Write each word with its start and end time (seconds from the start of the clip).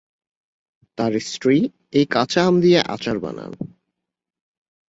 তাঁর 0.97 1.13
স্ত্রী 1.25 1.57
এই 1.93 2.05
কাঁচা 2.05 2.41
আম 2.45 2.55
দিয়ে 2.61 2.79
আচার 2.87 3.17
বানান। 3.19 3.51